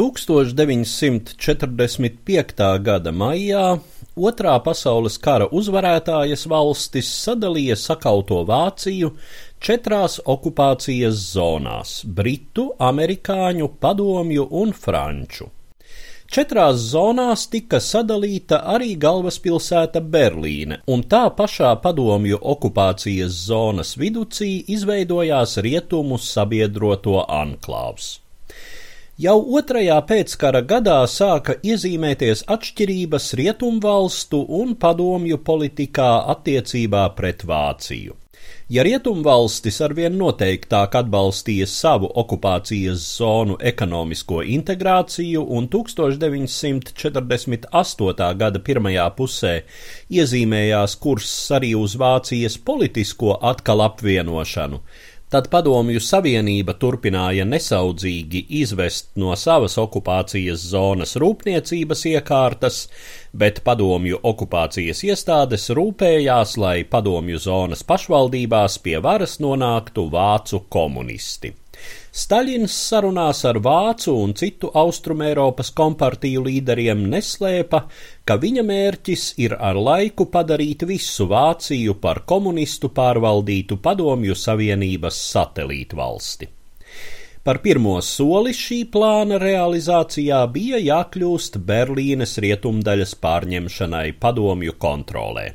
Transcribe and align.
1945. 0.00 2.82
gada 2.82 3.12
maijā 3.12 3.78
Otrā 4.20 4.58
pasaules 4.64 5.18
kara 5.22 5.46
uzvarētājas 5.54 6.42
valstis 6.50 7.06
sadalīja 7.22 7.76
sakauto 7.78 8.40
Vāciju 8.48 9.10
četrās 9.60 10.20
okupācijas 10.24 11.14
zonās- 11.34 12.04
britu, 12.18 12.72
amerikāņu, 12.78 13.68
padomju 13.80 14.48
un 14.50 14.72
franču. 14.72 15.46
Četrās 16.30 16.76
zonās 16.94 17.46
tika 17.50 17.76
sadalīta 17.76 18.64
arī 18.74 18.96
galvaspilsēta 18.96 20.00
Berlīne, 20.00 20.78
un 20.86 21.02
tā 21.02 21.30
pašā 21.36 21.82
padomju 21.82 22.38
okupācijas 22.42 23.30
zonas 23.46 23.96
viducī 23.96 24.64
izveidojās 24.66 25.56
rietumu 25.56 26.18
sabiedroto 26.18 27.26
anklāvs. 27.28 28.29
Jau 29.20 29.34
otrajā 29.58 29.98
pēckara 30.08 30.62
gadā 30.64 30.94
sāka 31.12 31.52
iezīmēties 31.66 32.40
atšķirības 32.54 33.24
rietumvalstu 33.36 34.38
un 34.58 34.70
padomju 34.80 35.36
politikā 35.44 36.24
attiecībā 36.32 37.02
pret 37.18 37.44
Vāciju. 37.50 38.14
Ja 38.72 38.80
rietumvalstis 38.86 39.80
arvien 39.84 40.16
noteiktāk 40.16 40.96
atbalstīja 41.02 41.66
savu 41.68 42.08
okupācijas 42.22 43.04
zonu 43.18 43.58
ekonomisko 43.72 44.38
integrāciju 44.56 45.42
un 45.58 45.68
1948. 45.68 48.32
gada 48.40 48.58
pirmajā 48.70 49.06
pusē 49.20 49.54
iezīmējās 50.16 50.92
kurss 51.04 51.36
arī 51.60 51.70
uz 51.76 51.92
Vācijas 52.00 52.56
politisko 52.70 53.30
atkal 53.52 53.84
apvienošanu, 53.90 54.78
Tad 55.30 55.46
Padomju 55.46 56.00
Savienība 56.02 56.74
turpināja 56.82 57.44
nesaudzīgi 57.46 58.40
izvest 58.60 59.12
no 59.22 59.30
savas 59.38 59.76
okupācijas 59.78 60.64
zonas 60.72 61.14
rūpniecības 61.22 62.02
iekārtas, 62.10 62.80
bet 63.30 63.62
Padomju 63.62 64.18
okupācijas 64.32 65.04
iestādes 65.06 65.68
rūpējās, 65.78 66.56
lai 66.58 66.82
Padomju 66.82 67.38
zonas 67.46 67.86
pašvaldībās 67.86 68.80
pie 68.82 68.98
varas 69.06 69.38
nonāktu 69.38 70.08
vācu 70.10 70.64
komunisti. 70.66 71.54
Staļins 72.10 72.74
sarunās 72.88 73.44
ar 73.46 73.60
vācu 73.62 74.14
un 74.18 74.32
citu 74.34 74.70
austrumēropas 74.74 75.70
kompartiju 75.78 76.42
līderiem 76.48 77.04
neslēpa, 77.12 77.84
ka 78.26 78.36
viņa 78.42 78.64
mērķis 78.66 79.26
ir 79.44 79.54
ar 79.54 79.78
laiku 79.78 80.26
padarīt 80.32 80.82
visu 80.90 81.28
Vāciju 81.30 81.94
par 82.02 82.24
komunistu 82.26 82.90
pārvaldītu 82.96 83.78
padomju 83.84 84.34
savienības 84.34 85.20
satelītu 85.30 86.00
valsti. 86.00 86.50
Par 87.46 87.62
pirmo 87.64 87.94
soli 88.04 88.52
šī 88.52 88.82
plāna 88.92 89.38
realizācijā 89.40 90.42
bija 90.52 90.82
jākļūst 90.82 91.56
Berlīnes 91.70 92.36
rietumdaļas 92.42 93.14
pārņemšanai 93.22 94.10
padomju 94.20 94.76
kontrolē. 94.82 95.46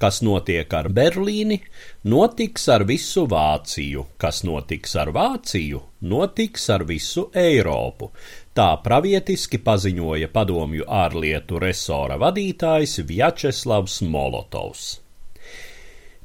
Kas 0.00 0.22
notiek 0.26 0.72
ar 0.74 0.88
Berlīni, 0.88 1.60
notiks 2.04 2.68
ar 2.72 2.86
visu 2.88 3.26
Vāciju, 3.30 4.06
kas 4.18 4.42
notiks 4.48 4.96
ar 4.96 5.12
Vāciju, 5.14 5.82
notiks 6.14 6.68
ar 6.74 6.86
visu 6.88 7.28
Eiropu. 7.34 8.10
Tā 8.52 8.70
pravietiski 8.84 9.62
paziņoja 9.64 10.28
padomju 10.32 10.88
ārlietu 10.88 11.62
resora 11.62 12.18
vadītājs 12.20 12.98
Vjačeslavs 13.08 14.02
Molotovs. 14.04 14.90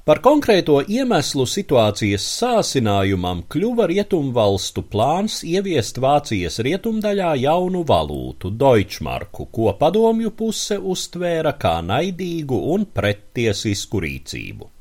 Par 0.07 0.21
konkrēto 0.23 0.77
iemeslu 0.87 1.43
situācijas 1.51 2.23
sāsinājumam 2.37 3.41
kļuva 3.51 3.89
rietumvalstu 3.91 4.85
plāns 4.87 5.41
ieviest 5.43 5.99
Vācijas 5.99 6.61
rietumdaļā 6.63 7.33
jaunu 7.41 7.81
valūtu- 7.89 8.53
Deutschmarku, 8.61 9.49
ko 9.51 9.73
padomju 9.81 10.31
puse 10.31 10.79
uztvēra 10.79 11.57
kā 11.59 11.75
naidīgu 11.89 12.61
un 12.77 12.87
prettiesisku 12.87 13.99
rīcību. 14.07 14.71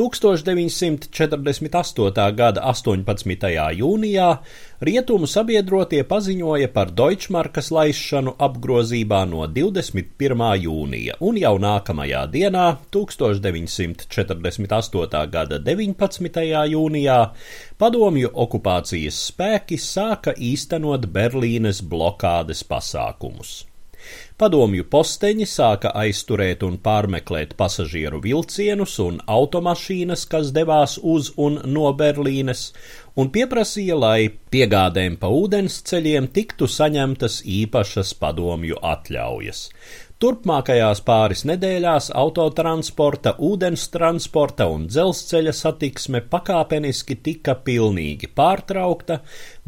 1948. 0.00 2.32
gada 2.32 2.64
18. 2.64 3.04
jūnijā 3.76 4.40
rietumu 4.80 5.28
sabiedrotie 5.28 6.00
paziņoja 6.08 6.72
par 6.72 6.88
Deutschmarkas 6.96 7.68
laišanu 7.74 8.32
apgrozībā 8.40 9.28
no 9.28 9.44
21. 9.44 10.56
jūnija, 10.64 11.20
un 11.20 11.36
jau 11.36 11.60
nākamajā 11.60 12.32
dienā, 12.32 12.80
1948. 12.96 14.40
gada 15.36 15.60
19. 15.68 16.40
jūnijā, 16.72 17.36
padomju 17.76 18.32
okupācijas 18.32 19.20
spēki 19.28 19.76
sāka 19.76 20.32
īstenot 20.32 21.12
Berlīnes 21.12 21.84
blokādes 21.84 22.64
pasākumus. 22.64 23.68
Padomju 24.40 24.86
posteņi 24.92 25.46
sāka 25.48 25.92
aizturēt 26.02 26.62
un 26.66 26.78
pārmeklēt 26.80 27.56
pasažieru 27.60 28.22
vilcienus 28.24 28.98
un 29.04 29.18
automašīnas, 29.28 30.26
kas 30.32 30.52
devās 30.56 30.96
uz 31.02 31.32
un 31.36 31.60
no 31.68 31.90
Berlīnes, 31.96 32.70
un 33.20 33.32
pieprasīja, 33.34 33.98
lai 34.00 34.30
piegādēm 34.54 35.18
pa 35.20 35.28
ūdensceļiem 35.28 36.30
tiktu 36.36 36.70
saņemtas 36.70 37.42
īpašas 37.60 38.14
padomju 38.22 38.80
atļaujas. 38.94 39.66
Turpmākajās 40.20 40.98
pāris 41.00 41.46
nedēļās 41.48 42.10
autotransporta, 42.22 43.30
ūdens 43.40 43.86
transporta 43.88 44.66
un 44.68 44.82
dzelzceļa 44.84 45.54
satiksme 45.56 46.20
pakāpeniski 46.34 47.16
tika 47.24 47.54
pilnīgi 47.68 48.28
pārtraukta, 48.36 49.22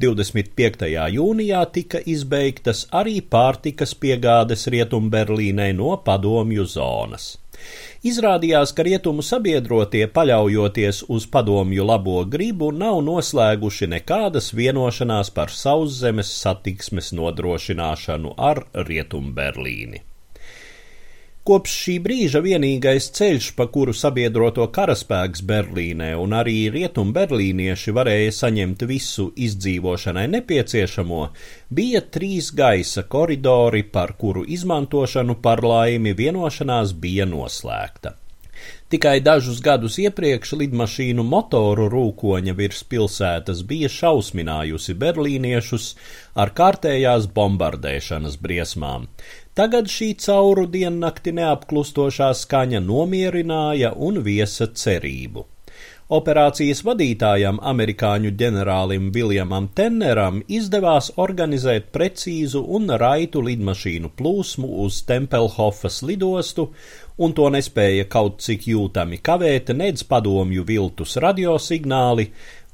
25. 0.05 0.91
jūnijā 1.15 1.63
tika 1.79 2.03
izbeigtas 2.17 2.85
arī 3.01 3.23
pārtikas 3.37 3.97
piegādes 4.05 4.67
Rietumberlīnai 4.77 5.71
no 5.81 5.97
padomju 6.05 6.69
zonas. 6.75 7.33
Izrādījās, 8.05 8.77
ka 8.77 8.85
rietumu 8.85 9.25
sabiedrotie, 9.25 10.05
paļaujoties 10.13 11.05
uz 11.17 11.31
padomju 11.33 11.89
labo 11.95 12.21
gribu, 12.37 12.69
nav 12.85 13.01
noslēguši 13.09 13.89
nekādas 13.97 14.53
vienošanās 14.53 15.33
par 15.33 15.59
sauszemes 15.65 16.37
satiksmes 16.45 17.15
nodrošināšanu 17.17 18.37
ar 18.53 18.67
Rietumberlīni. 18.93 20.12
Kopš 21.43 21.73
šī 21.75 21.93
brīža 21.99 22.39
vienīgais 22.39 23.09
ceļš, 23.17 23.47
pa 23.59 23.65
kuru 23.75 23.91
sabiedroto 23.99 24.63
karaspēks 24.77 25.43
Berlīnē 25.49 26.13
un 26.25 26.37
arī 26.39 26.55
rietumberlīnieši 26.71 27.95
varēja 27.97 28.37
saņemt 28.37 28.87
visu 28.87 29.27
izdzīvošanai 29.49 30.29
nepieciešamo, 30.37 31.25
bija 31.81 32.05
trīs 32.19 32.53
gaisa 32.63 33.09
koridori, 33.17 33.83
par 33.83 34.15
kuru 34.23 34.47
izmantošanu 34.47 35.41
par 35.43 35.67
laimi 35.67 36.15
vienošanās 36.15 36.95
bija 37.03 37.27
noslēgta. 37.27 38.21
Tikai 38.93 39.23
dažus 39.25 39.63
gadus 39.65 39.95
iepriekš 39.99 40.51
lidmašīnu 40.61 41.23
motoru 41.25 41.87
rūkoņa 41.91 42.53
virs 42.59 42.83
pilsētas 42.93 43.63
bija 43.71 43.89
šausminājusi 43.91 44.95
berlīniešus 45.01 45.87
ar 46.45 46.53
kārtējās 46.59 47.31
bombardēšanas 47.39 48.37
briesmām. 48.45 49.09
Tagad 49.53 49.91
šī 49.93 50.07
cauru 50.17 50.63
diennakti 50.65 51.35
neapklustošā 51.37 52.31
skaņa 52.43 52.79
nomierināja 52.87 53.91
un 54.07 54.23
viesa 54.25 54.71
cerību. 54.83 55.45
Operācijas 56.13 56.83
vadītājam, 56.85 57.57
amerikāņu 57.65 58.35
ģenerālim 58.37 59.07
Viljamam 59.15 59.71
Tenneram, 59.73 60.43
izdevās 60.45 61.07
organizēt 61.17 61.87
precīzu 61.95 62.61
un 62.77 62.91
raitu 63.01 63.41
lidmašīnu 63.47 64.11
plūsmu 64.19 64.69
uz 64.85 64.99
Tempelhofas 65.09 66.03
lidostu, 66.05 66.67
un 67.17 67.33
to 67.39 67.47
nespēja 67.55 68.05
kaut 68.13 68.43
cik 68.45 68.67
jūtami 68.69 69.23
kavēt 69.25 69.73
nedz 69.79 70.05
padomju 70.11 70.67
viltus 70.69 71.17
radiosignāli, 71.25 72.27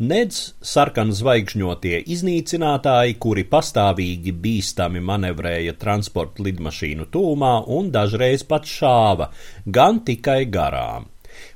nedz 0.03 0.41
sarkanzvaigžņotie 0.73 2.01
iznīcinātāji, 2.17 3.19
kuri 3.23 3.45
pastāvīgi 3.53 4.35
bīstami 4.35 5.05
manevrēja 5.13 5.77
transporta 5.79 6.43
lidmašīnu 6.49 7.07
tūmā 7.15 7.53
un 7.79 7.93
dažreiz 7.95 8.43
pat 8.51 8.67
šāva, 8.67 9.31
gan 9.79 10.03
tikai 10.11 10.41
garām. 10.51 11.07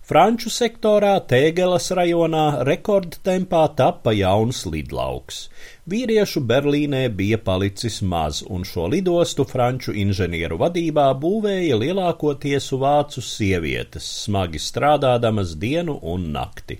Franču 0.02 0.50
sektorā 0.52 1.12
Tēgelas 1.30 1.88
rajonā 1.96 2.64
rekordtempā 2.68 3.62
tappa 3.78 4.12
jauns 4.16 4.64
lidlauks. 4.66 5.46
Vīriešu 5.88 6.42
Berlīnē 6.46 7.06
bija 7.20 7.38
palicis 7.38 8.00
maz, 8.02 8.42
un 8.46 8.66
šo 8.68 8.86
lidostu 8.92 9.46
franču 9.48 9.96
inženieru 10.04 10.60
vadībā 10.60 11.08
būvēja 11.24 11.80
lielākoties 11.80 12.70
vācu 12.84 13.24
sievietes, 13.24 14.06
smagi 14.26 14.62
strādādamas 14.62 15.56
dienu 15.66 15.98
un 16.14 16.30
nakti. 16.36 16.78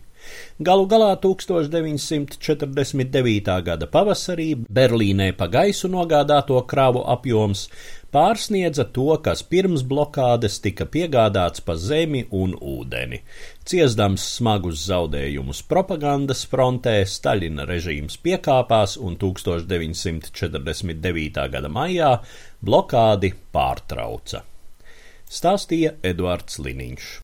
Galu 0.63 0.87
galā 0.87 1.17
1949. 1.23 3.63
gada 3.67 3.87
pavasarī 3.91 4.55
Berlīnē 4.79 5.33
pa 5.37 5.47
gaisu 5.51 5.89
nogādāto 5.91 6.61
kravu 6.69 7.03
apjoms 7.15 7.69
pārsniedza 8.13 8.85
to, 8.93 9.17
kas 9.25 9.43
pirms 9.49 9.83
blokādes 9.89 10.61
tika 10.65 10.85
piegādāts 10.95 11.61
pa 11.65 11.75
zemi 11.81 12.23
un 12.43 12.51
ūdeni. 12.55 13.19
Ciesdams 13.69 14.23
smagus 14.37 14.79
zaudējumus 14.91 15.61
propagandas 15.71 16.41
frontē, 16.53 16.97
Staļina 17.09 17.63
režīms 17.69 18.15
piekāpās 18.23 18.91
un 19.01 19.13
1949. 19.17 21.49
gada 21.57 21.69
maijā 21.73 22.13
blokādi 22.63 23.31
pārtrauca. 23.55 24.39
Stāstīja 25.33 25.91
Eduards 26.05 26.59
Liniņš. 26.61 27.21